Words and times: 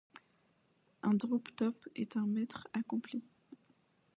Un 1.03 1.13
druptob 1.13 1.75
est 1.95 2.17
un 2.17 2.25
maître 2.25 2.67
accompli. 2.73 3.21